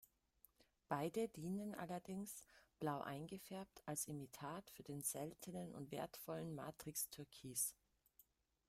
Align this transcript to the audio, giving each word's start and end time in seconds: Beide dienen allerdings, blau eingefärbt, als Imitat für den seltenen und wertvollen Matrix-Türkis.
Beide 0.87 1.27
dienen 1.27 1.75
allerdings, 1.75 2.43
blau 2.79 3.01
eingefärbt, 3.01 3.83
als 3.85 4.05
Imitat 4.07 4.71
für 4.71 4.81
den 4.81 5.01
seltenen 5.03 5.75
und 5.75 5.91
wertvollen 5.91 6.55
Matrix-Türkis. 6.55 7.75